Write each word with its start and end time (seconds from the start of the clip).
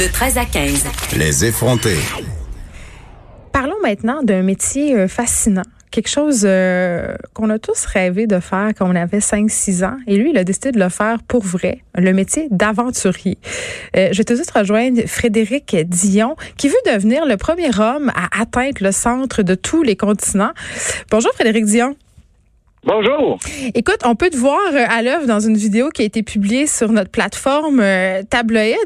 De 0.00 0.10
13 0.10 0.38
à 0.38 0.44
15. 0.44 0.84
Les 1.16 1.44
effrontés. 1.44 1.98
Parlons 3.52 3.76
maintenant 3.80 4.24
d'un 4.24 4.42
métier 4.42 4.96
euh, 4.96 5.06
fascinant. 5.06 5.62
Quelque 5.92 6.08
chose 6.08 6.42
euh, 6.44 7.14
qu'on 7.32 7.48
a 7.48 7.60
tous 7.60 7.84
rêvé 7.84 8.26
de 8.26 8.40
faire 8.40 8.70
quand 8.76 8.90
on 8.90 8.96
avait 8.96 9.18
5-6 9.18 9.84
ans. 9.84 9.96
Et 10.08 10.16
lui, 10.16 10.30
il 10.30 10.38
a 10.38 10.42
décidé 10.42 10.72
de 10.72 10.80
le 10.80 10.88
faire 10.88 11.18
pour 11.28 11.44
vrai. 11.44 11.84
Le 11.96 12.12
métier 12.12 12.48
d'aventurier. 12.50 13.38
Euh, 13.96 14.08
je 14.10 14.18
vais 14.18 14.24
tout 14.24 14.32
de 14.32 14.38
suite 14.38 14.50
rejoindre 14.50 15.02
Frédéric 15.06 15.76
Dion, 15.86 16.34
qui 16.56 16.68
veut 16.68 16.92
devenir 16.92 17.24
le 17.24 17.36
premier 17.36 17.70
homme 17.78 18.10
à 18.16 18.40
atteindre 18.40 18.78
le 18.80 18.90
centre 18.90 19.42
de 19.42 19.54
tous 19.54 19.84
les 19.84 19.94
continents. 19.94 20.52
Bonjour 21.08 21.30
Frédéric 21.34 21.66
Dion. 21.66 21.94
Bonjour. 22.86 23.38
Écoute, 23.74 24.00
on 24.04 24.14
peut 24.14 24.28
te 24.28 24.36
voir 24.36 24.60
euh, 24.72 24.84
à 24.88 25.02
l'œuvre 25.02 25.26
dans 25.26 25.40
une 25.40 25.56
vidéo 25.56 25.88
qui 25.88 26.02
a 26.02 26.04
été 26.04 26.22
publiée 26.22 26.66
sur 26.66 26.92
notre 26.92 27.10
plateforme 27.10 27.80
euh, 27.80 28.22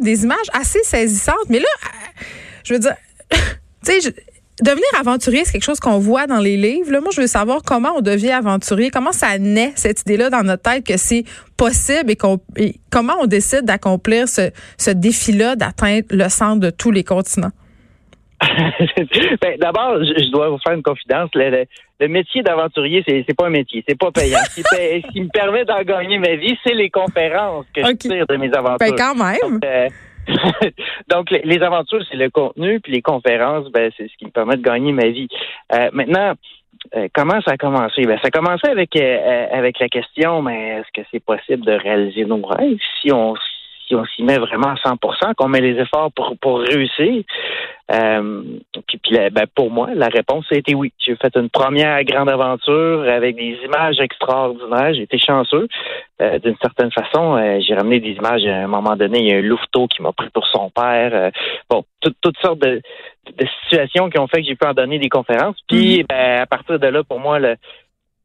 des 0.00 0.22
images 0.22 0.36
assez 0.52 0.78
saisissantes. 0.84 1.34
Mais 1.48 1.58
là, 1.58 1.66
euh, 1.84 2.22
je 2.62 2.74
veux 2.74 2.78
dire, 2.80 2.94
tu 3.84 4.00
sais, 4.00 4.14
devenir 4.62 4.84
aventurier, 5.00 5.44
c'est 5.44 5.52
quelque 5.52 5.64
chose 5.64 5.80
qu'on 5.80 5.98
voit 5.98 6.28
dans 6.28 6.38
les 6.38 6.56
livres. 6.56 6.92
Là, 6.92 7.00
moi, 7.00 7.10
je 7.12 7.20
veux 7.20 7.26
savoir 7.26 7.62
comment 7.64 7.94
on 7.96 8.00
devient 8.00 8.30
aventurier, 8.30 8.90
comment 8.90 9.12
ça 9.12 9.36
naît 9.38 9.72
cette 9.74 10.02
idée-là 10.02 10.30
dans 10.30 10.44
notre 10.44 10.62
tête 10.62 10.86
que 10.86 10.96
c'est 10.96 11.24
possible 11.56 12.12
et, 12.12 12.16
qu'on- 12.16 12.40
comment 12.90 13.14
on 13.20 13.26
décide 13.26 13.62
d'accomplir 13.62 14.28
ce 14.28 14.90
défi-là 14.90 15.56
d'atteindre 15.56 16.06
le 16.10 16.28
centre 16.28 16.60
de 16.60 16.70
tous 16.70 16.92
les 16.92 17.02
continents. 17.02 17.52
Ben, 18.40 19.56
D'abord, 19.58 19.98
je, 19.98 20.22
je 20.24 20.30
dois 20.30 20.48
vous 20.48 20.58
faire 20.58 20.74
une 20.74 20.82
confidence. 20.82 21.30
Le, 21.34 21.50
le- 21.50 21.64
le 22.00 22.08
métier 22.08 22.42
d'aventurier, 22.42 23.02
c'est 23.06 23.36
pas 23.36 23.46
un 23.46 23.50
métier, 23.50 23.84
c'est 23.88 23.98
pas 23.98 24.12
payant. 24.12 24.38
Ce 24.50 24.54
qui, 24.56 24.62
paie- 24.62 25.02
ce 25.04 25.12
qui 25.12 25.20
me 25.20 25.28
permet 25.28 25.64
d'en 25.64 25.82
gagner 25.82 26.18
ma 26.18 26.36
vie, 26.36 26.56
c'est 26.64 26.74
les 26.74 26.90
conférences 26.90 27.66
que 27.74 27.80
Ok. 27.80 27.86
je 28.04 28.08
tire 28.08 28.26
de 28.28 28.36
mes 28.36 28.52
aventures. 28.54 28.78
Ben, 28.78 28.94
quand 28.96 29.14
même. 29.16 29.58
Euh, 29.64 29.88
donc, 31.08 31.30
les, 31.30 31.40
les 31.44 31.60
aventures, 31.62 32.02
c'est 32.10 32.16
le 32.16 32.30
contenu, 32.30 32.78
puis 32.80 32.92
les 32.92 33.02
conférences, 33.02 33.68
ben, 33.72 33.90
c'est 33.96 34.08
ce 34.08 34.16
qui 34.16 34.26
me 34.26 34.30
permet 34.30 34.56
de 34.56 34.62
gagner 34.62 34.92
ma 34.92 35.08
vie. 35.08 35.28
Euh, 35.74 35.88
maintenant, 35.92 36.34
euh, 36.94 37.08
comment 37.12 37.40
ça 37.40 37.52
a 37.52 37.56
commencé? 37.56 38.02
Ben, 38.02 38.18
ça 38.22 38.28
a 38.28 38.30
commencé 38.30 38.68
avec, 38.68 38.94
euh, 38.94 39.00
euh, 39.00 39.46
avec 39.52 39.80
la 39.80 39.88
question, 39.88 40.42
mais 40.42 40.78
est-ce 40.78 41.00
que 41.02 41.06
c'est 41.10 41.24
possible 41.24 41.64
de 41.64 41.72
réaliser 41.72 42.24
nos 42.24 42.44
rêves 42.44 42.78
si 43.00 43.10
on 43.12 43.34
si 43.88 43.94
on 43.96 44.04
s'y 44.04 44.22
met 44.22 44.38
vraiment 44.38 44.68
à 44.68 44.76
100 44.76 44.96
qu'on 45.36 45.48
met 45.48 45.60
les 45.62 45.80
efforts 45.80 46.12
pour, 46.12 46.36
pour 46.38 46.60
réussir? 46.60 47.24
Euh, 47.90 48.42
puis, 48.86 48.98
puis 48.98 49.16
ben, 49.32 49.46
pour 49.54 49.70
moi, 49.70 49.88
la 49.94 50.08
réponse 50.08 50.44
a 50.52 50.56
été 50.56 50.74
oui. 50.74 50.92
J'ai 50.98 51.16
fait 51.16 51.34
une 51.36 51.48
première 51.48 52.04
grande 52.04 52.28
aventure 52.28 53.02
avec 53.08 53.34
des 53.36 53.58
images 53.64 53.98
extraordinaires. 53.98 54.92
J'ai 54.92 55.02
été 55.02 55.18
chanceux. 55.18 55.66
Euh, 56.20 56.38
D'une 56.38 56.56
certaine 56.60 56.92
façon, 56.92 57.36
euh, 57.36 57.58
j'ai 57.60 57.74
ramené 57.74 57.98
des 58.00 58.10
images 58.12 58.44
à 58.46 58.56
un 58.56 58.66
moment 58.66 58.94
donné. 58.94 59.20
Il 59.20 59.26
y 59.28 59.32
a 59.32 59.38
un 59.38 59.40
louveteau 59.40 59.86
qui 59.86 60.02
m'a 60.02 60.12
pris 60.12 60.28
pour 60.30 60.46
son 60.48 60.68
père. 60.70 61.30
Bon, 61.70 61.82
tout- 62.00 62.12
toutes 62.20 62.36
sortes 62.38 62.58
de, 62.58 62.82
de 63.38 63.46
situations 63.62 64.10
qui 64.10 64.18
ont 64.18 64.26
fait 64.26 64.42
que 64.42 64.46
j'ai 64.48 64.54
pu 64.54 64.66
en 64.66 64.74
donner 64.74 64.98
des 64.98 65.08
conférences. 65.08 65.56
Puis 65.66 66.04
ben, 66.08 66.42
à 66.42 66.46
partir 66.46 66.78
de 66.78 66.86
là, 66.88 67.02
pour 67.04 67.20
moi, 67.20 67.38
le, 67.38 67.56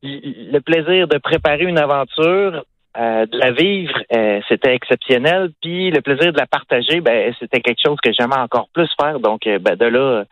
le 0.04 0.60
plaisir 0.60 1.08
de 1.08 1.18
préparer 1.20 1.64
une 1.64 1.78
aventure, 1.78 2.66
euh, 2.98 3.26
de 3.26 3.38
la 3.38 3.52
vivre, 3.52 3.94
euh, 4.16 4.40
c'était 4.48 4.74
exceptionnel. 4.76 5.52
Puis 5.62 5.92
le 5.92 6.02
plaisir 6.02 6.32
de 6.32 6.38
la 6.38 6.46
partager, 6.46 7.02
ben, 7.02 7.34
c'était 7.40 7.62
quelque 7.62 7.82
chose 7.84 7.98
que 8.04 8.12
j'aimais 8.12 8.38
encore 8.38 8.68
plus 8.74 8.90
faire. 9.00 9.20
Donc, 9.20 9.48
euh, 9.48 9.60
ben, 9.60 9.76
de 9.76 9.86
là, 9.86 10.24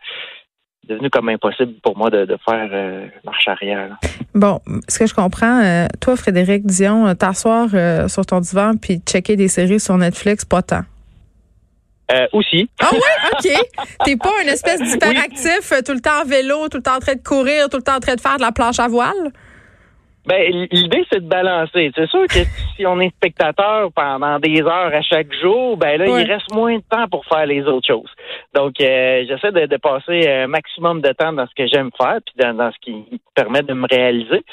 c'est 0.82 0.94
devenu 0.94 1.10
comme 1.10 1.28
impossible 1.28 1.74
pour 1.82 1.96
moi 1.96 2.10
de, 2.10 2.24
de 2.24 2.36
faire 2.48 2.68
euh, 2.72 3.06
marche 3.24 3.48
arrière. 3.48 3.88
là. 3.88 3.96
Bon, 4.34 4.60
ce 4.88 4.98
que 4.98 5.06
je 5.06 5.14
comprends, 5.14 5.86
toi, 6.00 6.16
Frédéric 6.16 6.64
Dion, 6.64 7.14
t'asseoir 7.14 7.68
sur 8.08 8.24
ton 8.24 8.40
divan 8.40 8.72
puis 8.80 9.00
checker 9.06 9.36
des 9.36 9.48
séries 9.48 9.80
sur 9.80 9.96
Netflix, 9.98 10.44
pas 10.44 10.62
tant. 10.62 10.82
Euh, 12.12 12.26
aussi, 12.32 12.68
Ah 12.80 12.90
ouais, 12.92 12.98
OK. 13.32 13.86
T'es 14.04 14.16
pas 14.16 14.42
une 14.42 14.48
espèce 14.48 14.82
d'hyperactif, 14.82 15.72
tout 15.84 15.92
le 15.92 16.00
temps 16.00 16.22
en 16.22 16.24
vélo, 16.24 16.68
tout 16.68 16.76
le 16.78 16.82
temps 16.82 16.96
en 16.96 17.00
train 17.00 17.14
de 17.14 17.22
courir, 17.22 17.68
tout 17.70 17.78
le 17.78 17.82
temps 17.82 17.96
en 17.96 18.00
train 18.00 18.16
de 18.16 18.20
faire 18.20 18.36
de 18.36 18.42
la 18.42 18.52
planche 18.52 18.78
à 18.80 18.88
voile? 18.88 19.32
Ben, 20.24 20.66
l'idée, 20.70 21.04
c'est 21.12 21.20
de 21.20 21.28
balancer. 21.28 21.90
C'est 21.96 22.08
sûr 22.08 22.26
que 22.28 22.38
si 22.76 22.86
on 22.86 23.00
est 23.00 23.10
spectateur 23.16 23.90
pendant 23.92 24.38
des 24.38 24.60
heures 24.62 24.92
à 24.94 25.02
chaque 25.02 25.32
jour, 25.40 25.76
ben 25.76 25.98
là, 25.98 26.10
Ouais. 26.10 26.22
il 26.22 26.30
reste 26.32 26.52
moins 26.54 26.76
de 26.76 26.82
temps 26.88 27.08
pour 27.08 27.24
faire 27.26 27.44
les 27.46 27.62
autres 27.64 27.86
choses. 27.86 28.10
Donc, 28.54 28.74
euh, 28.80 29.24
j'essaie 29.28 29.50
de, 29.52 29.66
de 29.66 29.76
passer 29.78 30.28
un 30.28 30.46
maximum 30.46 31.00
de 31.00 31.10
temps 31.12 31.32
dans 31.32 31.46
ce 31.46 31.54
que 31.56 31.66
j'aime 31.66 31.90
faire, 32.00 32.18
puis 32.24 32.34
dans, 32.38 32.54
dans 32.54 32.70
ce 32.70 32.76
qui 32.80 32.92
me 32.92 33.18
permet 33.34 33.62
de 33.62 33.72
me 33.74 33.86
réaliser. 33.90 34.44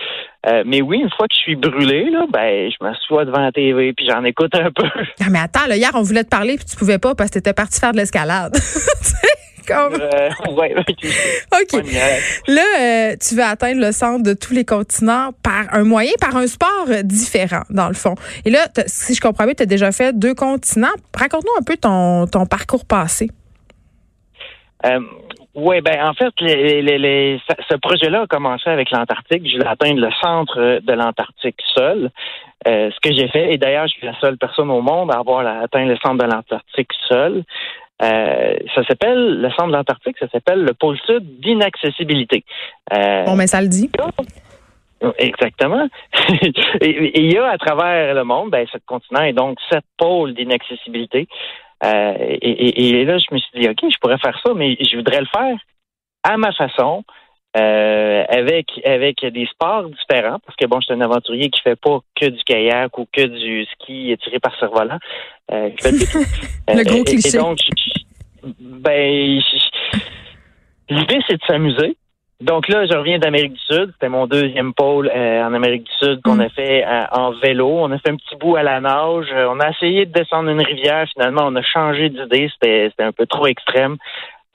Euh, 0.48 0.64
mais 0.66 0.82
oui, 0.82 1.00
une 1.02 1.10
fois 1.12 1.28
que 1.28 1.36
je 1.36 1.40
suis 1.42 1.56
brûlé, 1.56 2.10
là, 2.10 2.26
ben, 2.32 2.72
je 2.72 2.78
m'assois 2.84 3.26
devant 3.26 3.42
la 3.42 3.52
TV, 3.52 3.94
puis 3.94 4.08
j'en 4.10 4.24
écoute 4.24 4.56
un 4.56 4.72
peu. 4.76 4.88
Ah, 5.22 5.26
mais 5.30 5.40
attends, 5.40 5.68
là, 5.68 5.76
hier, 5.76 5.92
on 5.94 6.02
voulait 6.02 6.24
te 6.24 6.30
parler 6.30 6.56
puis 6.56 6.66
tu 6.66 6.76
pouvais 6.78 6.98
pas 7.00 7.14
parce 7.14 7.30
que 7.30 7.36
t'étais 7.40 7.54
parti 7.54 7.80
faire 7.80 7.92
de 7.92 7.98
l'escalade. 7.98 8.54
Comme... 9.70 9.94
Euh, 10.02 10.30
ouais, 10.54 10.76
OK. 10.78 11.74
Là, 12.48 12.62
euh, 12.80 13.16
tu 13.22 13.36
veux 13.36 13.44
atteindre 13.44 13.80
le 13.82 13.92
centre 13.92 14.24
de 14.24 14.34
tous 14.34 14.54
les 14.54 14.66
continents 14.66 15.30
par 15.44 15.74
un 15.74 15.84
moyen, 15.84 16.12
par 16.20 16.36
un 16.36 16.48
sport 16.48 16.88
différent, 17.04 17.62
dans 17.70 17.88
le 17.88 17.94
fond. 17.94 18.16
Et 18.46 18.50
là, 18.50 18.68
si 18.88 19.14
je 19.14 19.22
comprends 19.22 19.46
bien, 19.46 19.54
tu 19.54 19.64
as 19.64 19.68
déjà 19.68 19.92
fait 19.92 20.18
deux 20.18 20.34
continents. 20.34 20.88
Raconte-nous 21.18 21.60
un 21.60 21.64
peu 21.64 21.78
ton, 21.78 22.26
ton 22.28 22.46
parcours 22.46 22.86
passé. 22.86 23.30
Euh, 24.86 25.00
oui, 25.56 25.82
ben 25.82 26.02
en 26.06 26.14
fait, 26.14 26.32
les, 26.40 26.82
les- 26.82 26.98
les- 26.98 27.42
ça- 27.48 27.56
ce 27.70 27.76
projet-là 27.76 28.22
a 28.22 28.28
commencé 28.28 28.70
avec 28.70 28.92
l'Antarctique. 28.92 29.46
Je 29.46 29.58
voulais 29.58 29.68
atteindre 29.68 30.00
le 30.00 30.10
centre 30.22 30.80
de 30.82 30.94
l'Antarctique 30.94 31.58
seul. 31.76 32.10
Euh, 32.68 32.90
ce 32.92 33.00
que 33.02 33.14
j'ai 33.14 33.28
fait, 33.30 33.54
et 33.54 33.58
d'ailleurs, 33.58 33.88
je 33.88 33.94
suis 33.94 34.06
la 34.06 34.18
seule 34.20 34.38
personne 34.38 34.70
au 34.70 34.82
monde 34.82 35.12
à 35.14 35.18
avoir 35.20 35.46
atteint 35.62 35.86
le 35.86 35.98
centre 35.98 36.24
de 36.24 36.32
l'Antarctique 36.32 36.92
seul. 37.10 37.44
Euh, 38.02 38.54
ça 38.76 38.84
s'appelle, 38.86 39.42
le 39.42 39.50
centre 39.52 39.68
de 39.68 39.74
l'Antarctique, 39.74 40.18
ça 40.20 40.28
s'appelle 40.30 40.64
le 40.64 40.74
pôle 40.74 40.98
sud 41.06 41.40
d'inaccessibilité. 41.42 42.44
Euh, 42.94 43.26
Bon, 43.26 43.36
mais 43.36 43.48
ça 43.48 43.62
le 43.62 43.68
dit. 43.68 43.90
Exactement. 45.18 45.88
et, 46.82 46.88
et 46.90 47.20
il 47.22 47.32
y 47.34 47.38
a 47.38 47.50
à 47.50 47.58
travers 47.58 48.14
le 48.14 48.24
monde, 48.24 48.52
ben, 48.52 48.66
ce 48.72 48.78
continent 48.86 49.22
est 49.24 49.34
donc 49.34 49.58
sept 49.72 49.84
pôles 49.98 50.34
d'inaccessibilité. 50.34 51.28
Euh, 51.86 52.14
et, 52.20 52.36
et- 52.50 53.00
et 53.00 53.06
là, 53.06 53.18
je 53.18 53.34
me 53.34 53.40
suis 53.40 53.62
dit, 53.62 53.70
OK, 53.70 53.80
je 53.82 53.98
pourrais 54.02 54.18
faire 54.18 54.38
ça, 54.46 54.54
mais 54.54 54.76
je 54.82 54.98
voudrais 54.98 55.22
le 55.22 55.28
faire 55.28 55.56
à 56.24 56.36
ma 56.38 56.52
façon, 56.52 57.04
euh, 57.58 58.24
avec 58.30 58.68
avec 58.86 59.26
des 59.26 59.48
sports 59.48 59.86
différents, 59.90 60.40
parce 60.46 60.56
que 60.56 60.66
bon, 60.68 60.80
je 60.82 60.86
suis 60.86 60.94
un 60.94 61.02
aventurier 61.02 61.50
qui 61.50 61.62
fait 61.62 61.76
pas 61.76 62.00
que 62.20 62.28
du 62.28 62.44
kayak 62.44 62.98
ou 62.98 63.08
que 63.12 63.26
du 63.26 63.66
ski 63.66 64.16
tiré 64.24 64.40
par 64.40 64.58
cerf-volant. 64.60 65.00
Euh. 65.52 65.70
Le 66.68 66.84
gros 66.84 66.98
Euh, 66.98 67.02
et- 67.02 67.04
cliché. 67.06 67.38
Et 67.38 67.40
donc, 67.40 67.58
je- 67.58 67.84
je- 67.84 68.50
ben, 68.60 69.42
je- 69.42 70.00
l'idée, 70.96 71.20
c'est 71.28 71.38
de 71.38 71.46
s'amuser. 71.48 71.98
Donc 72.42 72.70
là, 72.70 72.86
je 72.86 72.96
reviens 72.96 73.20
d'Amérique 73.20 73.54
du 73.54 73.60
Sud. 73.60 73.90
C'était 73.94 74.08
mon 74.08 74.26
deuxième 74.26 74.74
pôle 74.74 75.12
euh, 75.14 75.44
en 75.44 75.54
Amérique 75.54 75.84
du 75.84 75.92
Sud 76.08 76.22
qu'on 76.22 76.36
Mm. 76.36 76.42
a 76.42 76.50
fait 76.50 76.86
euh, 76.86 77.04
en 77.12 77.32
vélo. 77.32 77.68
On 77.68 77.92
a 77.92 77.98
fait 78.00 78.12
un 78.12 78.16
petit 78.16 78.36
bout 78.40 78.56
à 78.56 78.64
la 78.64 78.80
nage. 78.80 79.26
On 79.34 79.60
a 79.60 79.72
essayé 79.72 80.06
de 80.06 80.14
descendre 80.14 80.50
une 80.50 80.62
rivière. 80.62 81.06
Finalement, 81.14 81.42
on 81.48 81.56
a 81.58 81.62
changé 81.64 82.08
d'idée. 82.10 82.50
C'était 82.54 82.88
c'était 82.92 83.04
un 83.04 83.12
peu 83.12 83.26
trop 83.26 83.46
extrême. 83.48 83.98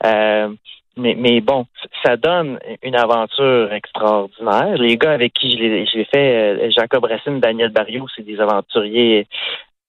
Euh, 0.03 0.47
mais, 0.97 1.41
bon, 1.41 1.65
ça 2.03 2.15
donne 2.15 2.57
une 2.81 2.95
aventure 2.95 3.73
extraordinaire. 3.73 4.77
Les 4.77 4.97
gars 4.97 5.11
avec 5.11 5.33
qui 5.33 5.51
je 5.51 5.57
l'ai 5.57 5.85
je 5.85 5.97
l'ai 5.97 6.05
fait, 6.05 6.35
euh, 6.35 6.69
Jacob 6.71 7.03
Racine, 7.03 7.39
Daniel 7.39 7.69
Barriot, 7.69 8.07
c'est 8.15 8.25
des 8.25 8.39
aventuriers 8.39 9.27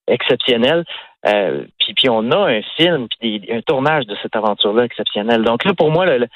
exceptionnels. 0.07 0.83
Euh, 1.25 1.65
puis, 1.79 1.93
puis 1.93 2.09
on 2.09 2.31
a 2.31 2.51
un 2.51 2.61
film, 2.75 3.07
puis 3.19 3.41
un 3.51 3.61
tournage 3.61 4.05
de 4.05 4.15
cette 4.21 4.35
aventure-là 4.35 4.83
exceptionnelle. 4.83 5.43
Donc 5.43 5.65
là, 5.65 5.73
pour 5.73 5.91
moi, 5.91 6.05
le, 6.05 6.27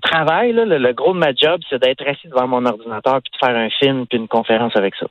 travail, 0.00 0.52
le, 0.52 0.92
gros 0.92 1.12
de 1.12 1.18
ma 1.18 1.34
job, 1.34 1.60
c'est 1.68 1.80
d'être 1.80 2.06
assis 2.06 2.28
devant 2.28 2.48
mon 2.48 2.64
ordinateur 2.64 3.20
puis 3.22 3.30
de 3.32 3.46
faire 3.46 3.56
un 3.56 3.70
film 3.70 4.06
puis 4.06 4.18
une 4.18 4.28
conférence 4.28 4.74
avec 4.76 4.94
ça. 4.96 5.06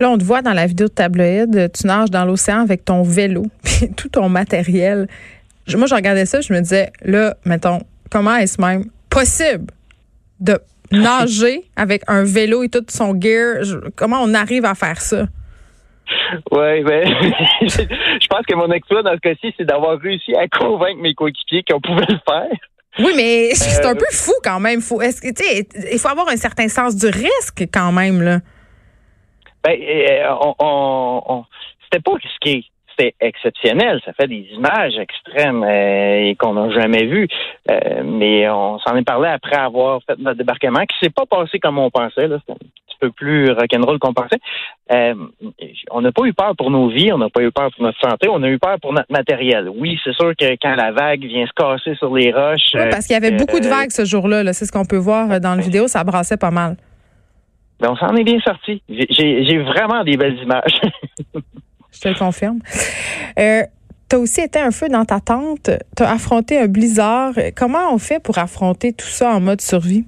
Là, 0.00 0.10
on 0.10 0.18
te 0.18 0.24
voit 0.24 0.42
dans 0.42 0.52
la 0.52 0.66
vidéo 0.66 0.88
de 0.88 0.92
tabloïd, 0.92 1.72
tu 1.72 1.86
nages 1.86 2.10
dans 2.10 2.24
l'océan 2.24 2.60
avec 2.60 2.84
ton 2.84 3.02
vélo, 3.02 3.42
puis 3.64 3.94
tout 3.96 4.08
ton 4.08 4.28
matériel. 4.28 5.08
Moi, 5.74 5.86
je 5.86 5.94
regardais 5.94 6.26
ça, 6.26 6.40
je 6.40 6.52
me 6.52 6.60
disais, 6.60 6.92
là, 7.02 7.34
mettons, 7.44 7.80
comment 8.10 8.36
est-ce 8.36 8.60
même 8.60 8.84
possible 9.10 9.66
de 10.40 10.58
nager 10.92 11.64
avec 11.76 12.02
un 12.08 12.24
vélo 12.24 12.62
et 12.62 12.68
tout 12.68 12.84
son 12.88 13.18
gear? 13.20 13.62
Comment 13.96 14.20
on 14.22 14.34
arrive 14.34 14.64
à 14.64 14.74
faire 14.74 15.00
ça? 15.00 15.26
Oui, 16.52 16.82
ben, 16.84 17.04
je 17.62 18.26
pense 18.28 18.46
que 18.46 18.54
mon 18.54 18.70
exploit 18.70 19.02
dans 19.02 19.14
ce 19.14 19.20
cas-ci, 19.20 19.52
c'est 19.56 19.64
d'avoir 19.64 19.98
réussi 19.98 20.34
à 20.36 20.46
convaincre 20.48 21.00
mes 21.00 21.14
coéquipiers 21.14 21.64
qu'on 21.68 21.80
pouvait 21.80 22.06
le 22.08 22.18
faire. 22.28 22.50
Oui, 22.98 23.12
mais 23.16 23.54
c'est 23.54 23.84
un 23.84 23.90
Euh, 23.90 23.94
peu 23.94 24.06
fou 24.12 24.32
quand 24.42 24.58
même. 24.60 24.80
Faut, 24.80 25.02
est-ce 25.02 25.20
que, 25.20 25.28
tu 25.34 25.44
sais, 25.44 25.68
il 25.92 25.98
faut 25.98 26.08
avoir 26.08 26.28
un 26.28 26.36
certain 26.36 26.68
sens 26.68 26.96
du 26.96 27.06
risque 27.06 27.66
quand 27.72 27.92
même, 27.92 28.22
là. 28.22 28.38
Ben, 29.64 29.72
euh, 29.82 30.32
on, 30.40 30.54
on, 30.60 31.22
on- 31.26 31.44
c'était 31.84 32.02
pas 32.02 32.12
risqué. 32.14 32.64
C'était 32.96 33.14
exceptionnel. 33.20 34.00
Ça 34.04 34.12
fait 34.12 34.28
des 34.28 34.48
images 34.52 34.96
extrêmes 34.98 35.62
euh, 35.62 36.28
et 36.28 36.36
qu'on 36.36 36.54
n'a 36.54 36.70
jamais 36.70 37.04
vues. 37.04 37.28
Euh, 37.70 38.02
mais 38.04 38.48
on 38.48 38.78
s'en 38.78 38.96
est 38.96 39.04
parlé 39.04 39.28
après 39.28 39.56
avoir 39.56 40.00
fait 40.06 40.18
notre 40.18 40.38
débarquement, 40.38 40.80
qui 40.80 40.96
s'est 41.02 41.10
pas 41.10 41.26
passé 41.26 41.58
comme 41.58 41.78
on 41.78 41.90
pensait. 41.90 42.28
Là. 42.28 42.38
C'était 42.40 42.52
un 42.52 42.56
petit 42.56 42.96
peu 43.00 43.10
plus 43.10 43.50
rock'n'roll 43.52 43.98
qu'on 43.98 44.14
pensait. 44.14 44.38
Euh, 44.92 45.14
on 45.90 46.00
n'a 46.00 46.12
pas 46.12 46.24
eu 46.24 46.32
peur 46.32 46.54
pour 46.56 46.70
nos 46.70 46.88
vies, 46.88 47.12
on 47.12 47.18
n'a 47.18 47.28
pas 47.28 47.42
eu 47.42 47.50
peur 47.50 47.70
pour 47.74 47.84
notre 47.84 48.00
santé, 48.00 48.28
on 48.30 48.42
a 48.42 48.48
eu 48.48 48.58
peur 48.58 48.78
pour 48.80 48.92
notre 48.92 49.12
matériel. 49.12 49.68
Oui, 49.68 49.98
c'est 50.02 50.14
sûr 50.14 50.34
que 50.36 50.52
quand 50.62 50.74
la 50.74 50.92
vague 50.92 51.24
vient 51.24 51.46
se 51.46 51.52
casser 51.52 51.94
sur 51.96 52.14
les 52.14 52.32
roches. 52.32 52.72
Oui, 52.74 52.88
parce 52.90 53.06
qu'il 53.06 53.14
y 53.14 53.16
avait 53.16 53.36
beaucoup 53.36 53.60
de 53.60 53.68
vagues 53.68 53.90
ce 53.90 54.04
jour-là. 54.04 54.42
-là, 54.42 54.52
c'est 54.52 54.64
ce 54.64 54.72
qu'on 54.72 54.86
peut 54.86 54.96
voir 54.96 55.40
dans 55.40 55.54
la 55.54 55.62
vidéo. 55.62 55.88
Ça 55.88 56.04
brassait 56.04 56.38
pas 56.38 56.50
mal. 56.50 56.76
ben, 57.80 57.90
on 57.90 57.96
s'en 57.96 58.14
est 58.16 58.24
bien 58.24 58.40
sorti. 58.40 58.82
J'ai 58.88 59.58
vraiment 59.58 60.02
des 60.04 60.16
belles 60.16 60.38
images. 60.42 60.80
Je 61.96 62.00
te 62.02 62.08
le 62.08 62.14
confirme. 62.14 62.58
Euh, 63.38 63.62
tu 64.08 64.16
as 64.16 64.18
aussi 64.18 64.40
été 64.42 64.58
un 64.58 64.70
feu 64.70 64.88
dans 64.88 65.04
ta 65.04 65.20
tente. 65.20 65.70
Tu 65.96 66.02
as 66.02 66.10
affronté 66.10 66.58
un 66.58 66.66
blizzard. 66.66 67.32
Comment 67.56 67.92
on 67.92 67.98
fait 67.98 68.22
pour 68.22 68.38
affronter 68.38 68.92
tout 68.92 69.06
ça 69.06 69.30
en 69.30 69.40
mode 69.40 69.60
survie? 69.60 70.04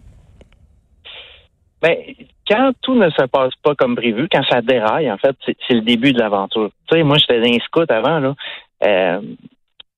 Ben, 1.80 1.96
quand 2.46 2.72
tout 2.82 2.94
ne 2.94 3.08
se 3.10 3.22
passe 3.26 3.54
pas 3.62 3.74
comme 3.74 3.96
prévu, 3.96 4.28
quand 4.30 4.42
ça 4.50 4.60
déraille, 4.60 5.10
en 5.10 5.18
fait, 5.18 5.34
c'est 5.44 5.56
c'est 5.66 5.74
le 5.74 5.80
début 5.80 6.12
de 6.12 6.18
l'aventure. 6.18 6.70
Tu 6.88 6.96
sais, 6.96 7.02
moi, 7.02 7.16
j'étais 7.18 7.40
dans 7.40 7.52
les 7.52 7.60
scouts 7.60 7.84
avant, 7.88 8.18
là. 8.18 8.34
Euh, 8.84 9.20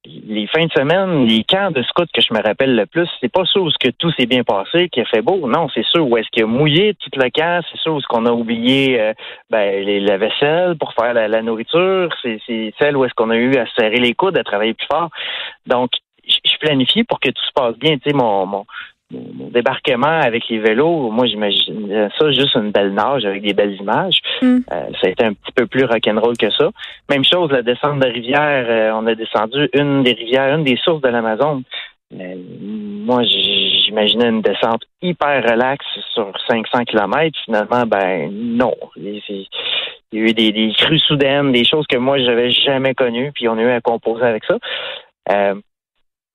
les 0.06 0.46
fins 0.46 0.64
de 0.64 0.72
semaine, 0.72 1.26
les 1.26 1.44
camps 1.44 1.70
de 1.70 1.82
scouts 1.82 2.06
que 2.12 2.22
je 2.22 2.32
me 2.32 2.42
rappelle 2.42 2.74
le 2.74 2.86
plus, 2.86 3.08
c'est 3.20 3.30
pas 3.30 3.44
ceux 3.44 3.60
où 3.60 3.70
que 3.78 3.90
tout 3.90 4.10
s'est 4.12 4.26
bien 4.26 4.44
passé, 4.44 4.88
qu'il 4.88 5.02
a 5.02 5.06
fait 5.06 5.20
beau. 5.20 5.46
Non, 5.46 5.68
c'est 5.74 5.84
ceux 5.92 6.00
où 6.00 6.16
est-ce 6.16 6.28
qu'il 6.30 6.44
a 6.44 6.46
mouillé 6.46 6.94
tout 6.94 7.10
le 7.14 7.28
camp, 7.30 7.62
c'est 7.70 7.78
ceux 7.80 7.90
où 7.90 7.98
est-ce 7.98 8.06
qu'on 8.06 8.24
a 8.26 8.32
oublié 8.32 9.00
euh, 9.00 9.12
ben, 9.50 9.84
les, 9.84 10.00
la 10.00 10.16
vaisselle 10.16 10.76
pour 10.78 10.94
faire 10.94 11.12
la, 11.12 11.42
nourriture, 11.42 12.08
c'est 12.22 12.40
celle 12.78 12.96
où 12.96 13.04
est-ce 13.04 13.14
qu'on 13.14 13.30
a 13.30 13.36
eu 13.36 13.56
à 13.56 13.66
se 13.66 13.74
serrer 13.74 13.98
les 13.98 14.14
coudes, 14.14 14.38
à 14.38 14.44
travailler 14.44 14.74
plus 14.74 14.86
fort. 14.90 15.10
Donc, 15.66 15.90
je 16.26 16.56
planifie 16.58 17.04
pour 17.04 17.20
que 17.20 17.28
tout 17.30 17.44
se 17.44 17.52
passe 17.52 17.76
bien. 17.76 17.96
Tu 17.98 18.10
sais, 18.10 18.16
mon, 18.16 18.46
mon, 18.46 18.64
mon 19.10 19.48
débarquement 19.48 20.20
avec 20.20 20.48
les 20.48 20.58
vélos, 20.58 21.10
moi, 21.10 21.26
j'imagine 21.26 22.10
ça 22.18 22.30
juste 22.30 22.54
une 22.54 22.70
belle 22.70 22.94
nage 22.94 23.24
avec 23.24 23.42
des 23.42 23.54
belles 23.54 23.74
images. 23.80 24.20
Mm. 24.40 24.58
Euh, 24.70 24.86
ça 25.00 25.06
a 25.06 25.10
été 25.10 25.24
un 25.24 25.32
petit 25.32 25.52
peu 25.54 25.66
plus 25.66 25.84
rock'n'roll 25.84 26.36
que 26.36 26.50
ça. 26.50 26.70
Même 27.08 27.24
chose, 27.24 27.50
la 27.50 27.62
descente 27.62 28.00
de 28.00 28.06
rivière, 28.06 28.66
euh, 28.68 28.92
on 28.94 29.06
a 29.06 29.14
descendu 29.14 29.68
une 29.74 30.02
des 30.04 30.12
rivières, 30.12 30.56
une 30.56 30.64
des 30.64 30.76
sources 30.76 31.02
de 31.02 31.08
l'Amazon. 31.08 31.62
Euh, 32.12 32.34
moi, 33.04 33.22
j'imaginais 33.24 34.28
une 34.28 34.42
descente 34.42 34.82
hyper 35.02 35.42
relaxe 35.42 35.86
sur 36.14 36.32
500 36.48 36.84
km. 36.84 37.36
Finalement, 37.44 37.86
ben 37.86 38.30
non. 38.32 38.74
Il 38.96 39.20
y 40.12 40.18
a 40.18 40.20
eu 40.22 40.32
des, 40.32 40.52
des 40.52 40.72
crues 40.76 40.98
soudaines, 41.00 41.52
des 41.52 41.64
choses 41.64 41.86
que 41.86 41.96
moi, 41.96 42.18
j'avais 42.18 42.50
jamais 42.50 42.94
connues, 42.94 43.32
puis 43.32 43.48
on 43.48 43.58
a 43.58 43.62
eu 43.62 43.70
à 43.70 43.80
composer 43.80 44.24
avec 44.24 44.44
ça. 44.44 44.58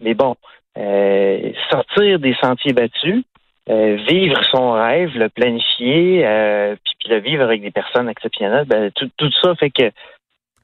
Mais 0.02 0.14
bon, 0.14 0.36
euh, 0.78 1.52
sortir 1.70 2.20
des 2.20 2.36
sentiers 2.36 2.74
battus, 2.74 3.24
euh, 3.70 3.98
vivre 4.08 4.44
son 4.52 4.74
rêve, 4.74 5.18
le 5.18 5.30
planifier, 5.30 6.26
euh, 6.26 6.76
puis, 6.84 7.10
le 7.10 7.20
vivre 7.20 7.44
avec 7.44 7.62
des 7.62 7.72
personnes 7.72 8.10
exceptionnelles, 8.10 8.66
ben, 8.66 8.92
tout, 8.92 9.10
tout 9.18 9.32
ça 9.42 9.56
fait 9.56 9.72
que, 9.72 9.92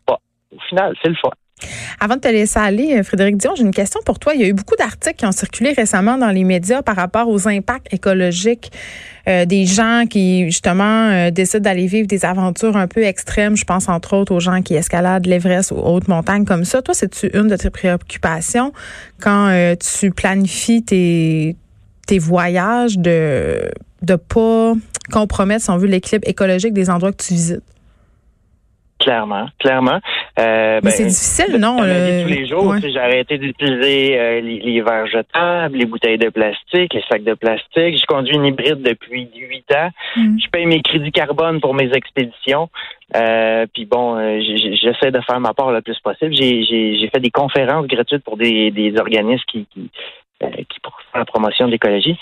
bon, 0.08 0.18
au 0.56 0.60
final, 0.62 0.96
c'est 1.02 1.10
le 1.10 1.16
fun. 1.16 1.32
Avant 2.00 2.16
de 2.16 2.22
te 2.22 2.28
laisser 2.28 2.60
aller, 2.60 2.98
euh, 2.98 3.04
Frédéric 3.04 3.38
Dion, 3.38 3.52
j'ai 3.56 3.64
une 3.64 3.74
question 3.74 4.00
pour 4.06 4.20
toi. 4.20 4.34
Il 4.34 4.42
y 4.42 4.44
a 4.44 4.48
eu 4.48 4.54
beaucoup 4.54 4.76
d'articles 4.76 5.16
qui 5.16 5.26
ont 5.26 5.32
circulé 5.32 5.74
récemment 5.74 6.18
dans 6.18 6.30
les 6.30 6.44
médias 6.44 6.82
par 6.82 6.96
rapport 6.96 7.28
aux 7.28 7.48
impacts 7.48 7.94
écologiques 7.94 8.72
euh, 9.28 9.46
des 9.46 9.66
gens 9.66 10.06
qui, 10.10 10.46
justement, 10.46 11.10
euh, 11.10 11.32
décident 11.32 11.64
d'aller 11.64 11.88
vivre 11.88 12.08
des 12.08 12.26
aventures 12.26 12.78
un 12.78 12.88
peu 12.88 13.04
extrêmes. 13.04 13.56
Je 13.56 13.66
pense, 13.66 13.90
entre 13.90 14.16
autres, 14.16 14.34
aux 14.34 14.40
gens 14.40 14.62
qui 14.62 14.76
escaladent 14.76 15.26
l'Everest 15.26 15.72
ou 15.72 15.76
hautes 15.76 16.08
montagnes 16.08 16.46
comme 16.46 16.66
ça. 16.66 16.82
Toi, 16.82 16.94
c'est-tu 16.94 17.30
une 17.38 17.48
de 17.48 17.56
tes 17.56 17.70
préoccupations 17.70 18.74
quand 19.22 19.76
tu 19.80 20.12
planifies 20.12 20.84
tes, 20.84 21.56
tes 22.08 22.20
voyages 22.20 22.98
de 22.98 23.72
de 24.02 24.16
pas 24.16 24.74
compromettre, 25.12 25.64
si 25.64 25.70
on 25.70 25.78
veut, 25.78 25.88
l'équilibre 25.88 26.28
écologique 26.28 26.74
des 26.74 26.90
endroits 26.90 27.12
que 27.12 27.24
tu 27.24 27.34
visites? 27.34 27.64
Clairement, 29.00 29.48
clairement. 29.60 30.00
Euh, 30.42 30.76
Mais 30.76 30.82
ben, 30.82 30.90
c'est 30.92 31.04
difficile, 31.06 31.58
non? 31.58 31.78
Dans 31.78 31.84
vie 31.84 32.24
tous 32.24 32.30
les 32.30 32.48
jours, 32.48 32.66
ouais. 32.66 32.78
tu 32.78 32.88
sais, 32.88 32.92
j'ai 32.94 33.00
arrêté 33.00 33.38
d'utiliser 33.38 34.20
euh, 34.20 34.42
les, 34.42 34.60
les 34.60 34.82
verres 34.82 35.08
jetables, 35.08 35.78
les 35.78 35.86
bouteilles 35.86 36.18
de 36.18 36.30
plastique, 36.30 36.94
les 36.94 37.04
sacs 37.10 37.24
de 37.24 37.34
plastique. 37.34 37.98
Je 37.98 38.06
conduis 38.08 38.36
une 38.36 38.46
hybride 38.46 38.82
depuis 38.82 39.30
huit 39.36 39.72
ans. 39.76 39.90
Mm. 40.16 40.40
Je 40.40 40.50
paye 40.50 40.66
mes 40.66 40.82
crédits 40.82 41.12
carbone 41.12 41.62
pour 41.62 41.74
mes 41.74 41.92
expéditions. 41.94 42.70
Euh, 43.16 43.66
puis 43.74 43.86
bon, 43.86 44.18
j'essaie 44.42 45.12
de 45.12 45.20
faire 45.22 45.40
ma 45.40 45.54
part 45.54 45.72
le 45.72 45.82
plus 45.82 46.00
possible. 46.00 46.34
J'ai- 46.34 47.10
fait 47.14 47.20
des 47.20 47.30
conférences 47.30 47.88
gratuites 47.88 48.24
pour 48.24 48.38
des, 48.38 48.72
des 48.72 48.98
organismes 48.98 49.44
qui, 49.52 49.68
qui, 49.74 49.90
qui 50.40 50.80
font 50.84 50.92
la 51.14 51.26
promotion 51.26 51.66
de 51.66 51.72
l'écologie. 51.72 52.18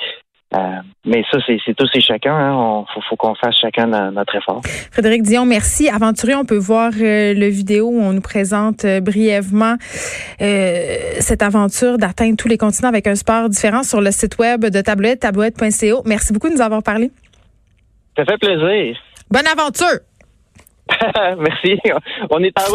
Euh, 0.55 0.57
mais 1.05 1.23
ça, 1.31 1.37
c'est 1.45 1.75
tous 1.75 1.89
et 1.93 2.01
chacun. 2.01 2.33
Hein. 2.33 2.55
On, 2.55 2.85
faut, 2.91 3.01
faut 3.07 3.15
qu'on 3.15 3.35
fasse 3.35 3.55
chacun 3.61 3.85
no- 3.85 4.09
notre 4.09 4.35
effort. 4.35 4.61
Frédéric 4.91 5.21
Dion, 5.21 5.45
merci. 5.45 5.89
Aventurier, 5.89 6.33
on 6.35 6.43
peut 6.45 6.57
voir 6.57 6.91
euh, 6.99 7.35
le 7.35 7.47
vidéo 7.47 7.87
où 7.89 8.01
on 8.01 8.13
nous 8.13 8.21
présente 8.21 8.83
euh, 8.83 8.99
brièvement 8.99 9.75
euh, 10.41 10.95
cette 11.19 11.43
aventure 11.43 11.99
d'atteindre 11.99 12.35
tous 12.35 12.47
les 12.47 12.57
continents 12.57 12.89
avec 12.89 13.05
un 13.05 13.13
sport 13.15 13.47
différent 13.47 13.83
sur 13.83 14.01
le 14.01 14.09
site 14.09 14.39
web 14.39 14.65
de 14.65 14.81
Tablouette, 14.81 15.19
tablouette.co. 15.19 16.01
Merci 16.05 16.33
beaucoup 16.33 16.49
de 16.49 16.55
nous 16.55 16.61
avoir 16.61 16.81
parlé. 16.81 17.11
Ça 18.17 18.25
fait 18.25 18.37
plaisir. 18.39 18.97
Bonne 19.29 19.47
aventure! 19.47 19.99
Merci. 21.37 21.79
On 22.31 22.41
est 22.41 22.57
en. 22.59 22.73